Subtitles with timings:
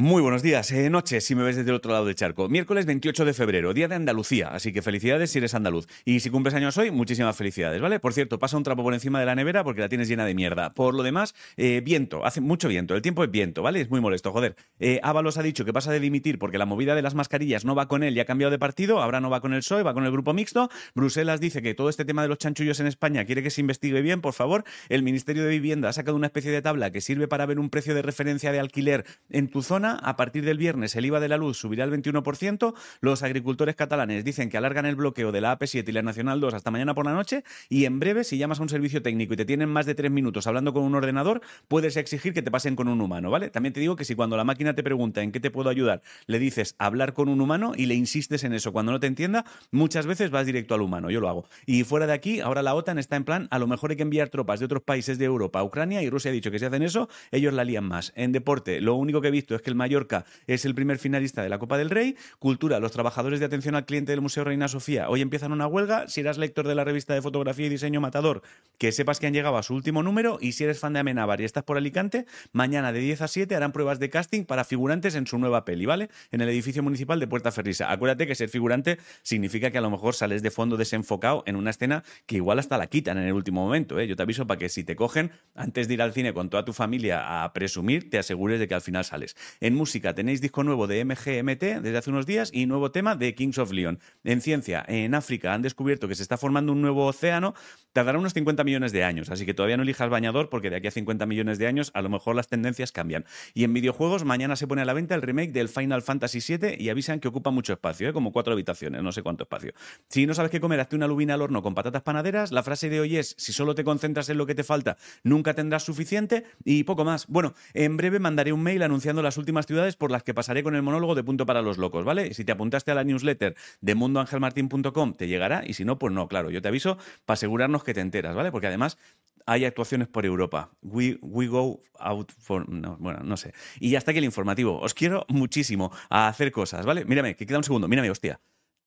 [0.00, 2.48] Muy buenos días, eh, noches si me ves desde el otro lado del charco.
[2.48, 5.88] Miércoles 28 de febrero, día de Andalucía, así que felicidades si eres andaluz.
[6.06, 8.00] Y si cumples años hoy, muchísimas felicidades, ¿vale?
[8.00, 10.34] Por cierto, pasa un trapo por encima de la nevera porque la tienes llena de
[10.34, 10.72] mierda.
[10.72, 13.82] Por lo demás, eh, viento, hace mucho viento, el tiempo es viento, ¿vale?
[13.82, 14.56] Es muy molesto, joder.
[14.78, 17.74] Eh, Ábalos ha dicho que pasa de dimitir porque la movida de las mascarillas no
[17.74, 19.92] va con él y ha cambiado de partido, ahora no va con el PSOE, va
[19.92, 20.70] con el grupo mixto.
[20.94, 24.00] Bruselas dice que todo este tema de los chanchullos en España quiere que se investigue
[24.00, 24.64] bien, por favor.
[24.88, 27.68] El Ministerio de Vivienda ha sacado una especie de tabla que sirve para ver un
[27.68, 31.28] precio de referencia de alquiler en tu zona a partir del viernes el IVA de
[31.28, 32.74] la luz subirá al 21%.
[33.00, 36.54] Los agricultores catalanes dicen que alargan el bloqueo de la AP7 y la Nacional 2
[36.54, 37.44] hasta mañana por la noche.
[37.68, 40.10] Y en breve, si llamas a un servicio técnico y te tienen más de tres
[40.10, 43.50] minutos hablando con un ordenador, puedes exigir que te pasen con un humano, ¿vale?
[43.50, 46.02] También te digo que si cuando la máquina te pregunta en qué te puedo ayudar,
[46.26, 49.44] le dices hablar con un humano y le insistes en eso cuando no te entienda,
[49.70, 51.10] muchas veces vas directo al humano.
[51.10, 51.46] Yo lo hago.
[51.66, 54.02] Y fuera de aquí, ahora la OTAN está en plan, a lo mejor hay que
[54.02, 56.64] enviar tropas de otros países de Europa a Ucrania y Rusia ha dicho que si
[56.64, 58.12] hacen eso, ellos la lían más.
[58.16, 61.42] En deporte, lo único que he visto es que el Mallorca es el primer finalista
[61.42, 62.16] de la Copa del Rey.
[62.38, 66.08] Cultura, los trabajadores de atención al cliente del Museo Reina Sofía hoy empiezan una huelga.
[66.08, 68.42] Si eras lector de la revista de fotografía y diseño Matador,
[68.78, 70.38] que sepas que han llegado a su último número.
[70.40, 73.54] Y si eres fan de Amenábar y estás por Alicante, mañana de 10 a 7
[73.56, 76.10] harán pruebas de casting para figurantes en su nueva peli, ¿vale?
[76.30, 77.90] En el edificio municipal de Puerta Ferrisa.
[77.90, 81.70] Acuérdate que ser figurante significa que a lo mejor sales de fondo desenfocado en una
[81.70, 84.06] escena que igual hasta la quitan en el último momento, ¿eh?
[84.06, 86.64] Yo te aviso para que si te cogen, antes de ir al cine con toda
[86.64, 89.36] tu familia a presumir, te asegures de que al final sales.
[89.62, 93.14] En música tenéis disco nuevo de MG GMT desde hace unos días y nuevo tema
[93.14, 94.00] de Kings of Leon.
[94.24, 97.52] En ciencia, en África han descubierto que se está formando un nuevo océano,
[97.92, 100.86] tardará unos 50 millones de años, así que todavía no elijas bañador porque de aquí
[100.86, 103.26] a 50 millones de años a lo mejor las tendencias cambian.
[103.52, 106.76] Y en videojuegos, mañana se pone a la venta el remake del Final Fantasy VII
[106.78, 108.12] y avisan que ocupa mucho espacio, ¿eh?
[108.14, 109.74] como cuatro habitaciones, no sé cuánto espacio.
[110.08, 112.50] Si no sabes qué comer, hazte una lubina al horno con patatas panaderas.
[112.50, 115.52] La frase de hoy es, si solo te concentras en lo que te falta, nunca
[115.52, 117.26] tendrás suficiente y poco más.
[117.26, 120.74] Bueno, en breve mandaré un mail anunciando las últimas ciudades por las que pasaré con
[120.74, 122.34] el monólogo de punto para los locos, ¿vale?
[122.34, 126.28] Si te apuntaste a la newsletter de mundoangelmartin.com, te llegará y si no, pues no,
[126.28, 128.50] claro, yo te aviso para asegurarnos que te enteras, ¿vale?
[128.50, 128.98] Porque además
[129.46, 130.70] hay actuaciones por Europa.
[130.82, 132.64] We, we go out for...
[132.98, 133.52] bueno, no sé.
[133.78, 134.78] Y hasta aquí el informativo.
[134.80, 137.04] Os quiero muchísimo a hacer cosas, ¿vale?
[137.04, 137.88] Mírame, que queda un segundo.
[137.88, 138.40] Mírame, hostia.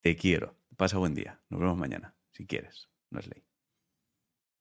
[0.00, 0.56] Te quiero.
[0.76, 1.40] Pasa buen día.
[1.48, 2.88] Nos vemos mañana, si quieres.
[3.10, 3.49] No es ley.